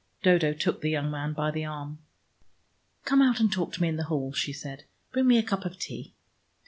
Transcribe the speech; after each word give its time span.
Dodo 0.23 0.51
took 0.53 0.81
the 0.81 0.89
young 0.89 1.11
man 1.11 1.33
by 1.33 1.51
the 1.51 1.63
arm. 1.63 1.99
"Come 3.05 3.21
out 3.21 3.39
and 3.39 3.51
talk 3.51 3.71
to 3.73 3.81
me 3.83 3.87
in 3.89 3.97
the 3.97 4.05
hall," 4.05 4.33
she 4.33 4.51
said. 4.51 4.85
"Bring 5.11 5.27
me 5.27 5.37
a 5.37 5.43
cup 5.43 5.63
of 5.63 5.77
tea." 5.77 6.15